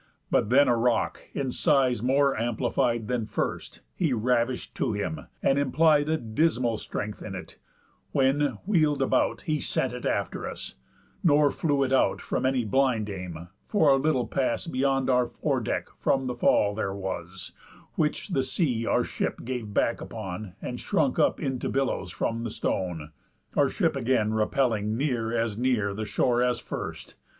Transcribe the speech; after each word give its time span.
But 0.31 0.49
then 0.49 0.67
a 0.67 0.75
rock, 0.75 1.21
in 1.35 1.51
size 1.51 2.01
more 2.01 2.35
amplified 2.35 3.07
Than 3.07 3.27
first, 3.27 3.81
he 3.93 4.13
ravish'd 4.13 4.73
to 4.77 4.93
him, 4.93 5.27
and 5.43 5.59
implied 5.59 6.09
A 6.09 6.17
dismal 6.17 6.77
strength 6.77 7.21
in 7.21 7.35
it, 7.35 7.59
when, 8.11 8.57
wheel'd 8.65 9.03
about, 9.03 9.41
He 9.41 9.59
sent 9.59 9.93
it 9.93 10.07
after 10.07 10.49
us; 10.49 10.73
nor 11.23 11.51
flew 11.51 11.83
it 11.83 11.93
out 11.93 12.19
From 12.19 12.47
any 12.47 12.65
blind 12.65 13.11
aim, 13.11 13.49
for 13.67 13.91
a 13.91 13.97
little 13.97 14.25
pass 14.25 14.65
Beyond 14.65 15.07
our 15.07 15.27
fore 15.27 15.61
deck 15.61 15.87
from 15.99 16.25
the 16.25 16.33
fall 16.33 16.73
there 16.73 16.95
was, 16.95 17.51
With 17.95 17.97
which 17.97 18.29
the 18.29 18.41
sea 18.41 18.87
our 18.87 19.03
ship 19.03 19.41
gave 19.45 19.71
back 19.71 20.01
upon, 20.01 20.55
And 20.63 20.79
shrunk 20.81 21.19
up 21.19 21.39
into 21.39 21.69
billows 21.69 22.09
from 22.09 22.43
the 22.43 22.49
stone, 22.49 23.11
Our 23.55 23.69
ship 23.69 23.95
again 23.95 24.33
repelling 24.33 24.97
near 24.97 25.31
as 25.31 25.59
near 25.59 25.93
The 25.93 26.05
shore 26.05 26.41
as 26.41 26.57
first. 26.57 27.13